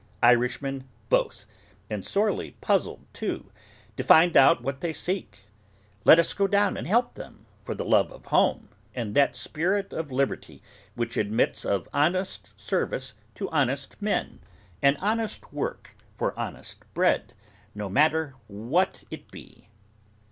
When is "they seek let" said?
4.81-6.17